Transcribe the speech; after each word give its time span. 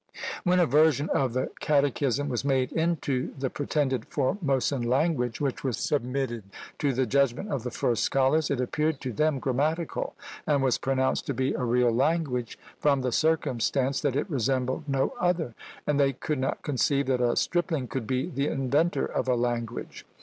When 0.43 0.59
a 0.59 0.65
version 0.65 1.11
of 1.11 1.33
the 1.33 1.51
catechism 1.59 2.27
was 2.27 2.43
made 2.43 2.71
into 2.71 3.35
the 3.37 3.51
pretended 3.51 4.05
Formosan 4.05 4.81
language, 4.81 5.39
which 5.39 5.63
was 5.63 5.77
submitted 5.77 6.41
to 6.79 6.91
the 6.91 7.05
judgment 7.05 7.51
of 7.51 7.61
the 7.61 7.69
first 7.69 8.01
scholars, 8.01 8.49
it 8.49 8.59
appeared 8.59 8.99
to 9.01 9.13
them 9.13 9.37
grammatical, 9.37 10.15
and 10.47 10.63
was 10.63 10.79
pronounced 10.79 11.27
to 11.27 11.35
be 11.35 11.53
a 11.53 11.63
real 11.63 11.91
language, 11.91 12.57
from 12.79 13.01
the 13.01 13.11
circumstance 13.11 14.01
that 14.01 14.15
it 14.15 14.27
resembled 14.27 14.89
no 14.89 15.13
other! 15.19 15.53
and 15.85 15.99
they 15.99 16.13
could 16.13 16.39
not 16.39 16.63
conceive 16.63 17.05
that 17.05 17.21
a 17.21 17.35
stripling 17.35 17.87
could 17.87 18.07
be 18.07 18.27
the 18.27 18.47
inventor 18.47 19.05
of 19.05 19.27
a 19.27 19.35
language. 19.35 20.03